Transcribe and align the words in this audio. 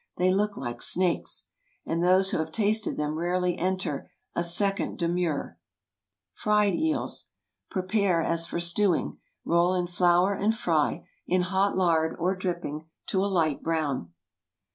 They 0.17 0.33
look 0.33 0.57
like 0.57 0.81
snakes!" 0.81 1.45
And 1.85 2.01
those 2.01 2.31
who 2.31 2.39
have 2.39 2.51
tasted 2.51 2.97
them 2.97 3.13
rarely 3.19 3.55
enter 3.59 4.09
a 4.33 4.43
second 4.43 4.97
demurrer. 4.97 5.59
FRIED 6.33 6.73
EELS. 6.73 7.27
Prepare 7.69 8.23
as 8.23 8.47
for 8.47 8.59
stewing; 8.59 9.19
roll 9.45 9.75
in 9.75 9.85
flour, 9.85 10.33
and 10.33 10.57
fry, 10.57 11.07
in 11.27 11.41
hot 11.41 11.77
lard 11.77 12.15
or 12.17 12.35
dripping, 12.35 12.89
to 13.09 13.23
a 13.23 13.29
light 13.29 13.61
brown. 13.61 14.11